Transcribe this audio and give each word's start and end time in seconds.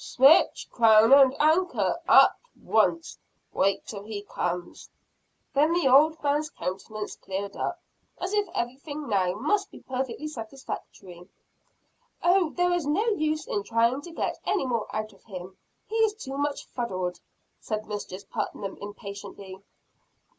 "Ipswich. 0.03 0.67
Crown 0.71 1.13
and 1.13 1.39
Anchor. 1.39 1.99
At 2.09 2.35
once. 2.59 3.19
Wait 3.53 3.85
till 3.85 4.01
he 4.03 4.23
comes." 4.23 4.89
Then 5.53 5.73
the 5.73 5.87
old 5.87 6.23
man's 6.23 6.49
countenance 6.49 7.15
cleared 7.17 7.55
up, 7.55 7.79
as 8.19 8.33
if 8.33 8.49
everything 8.55 9.07
now 9.07 9.35
must 9.35 9.69
be 9.69 9.81
perfectly 9.81 10.27
satisfactory. 10.27 11.29
"Oh 12.23 12.49
there 12.49 12.73
is 12.73 12.87
no 12.87 13.05
use 13.09 13.45
in 13.45 13.61
trying 13.61 14.01
to 14.01 14.11
get 14.11 14.39
any 14.43 14.65
more 14.65 14.87
out 14.91 15.13
of 15.13 15.23
him 15.25 15.55
he 15.85 15.97
is 15.97 16.15
too 16.15 16.35
much 16.35 16.65
fuddled," 16.65 17.19
said 17.59 17.85
Mistress 17.85 18.23
Putnam 18.23 18.77
impatiently. 18.81 19.61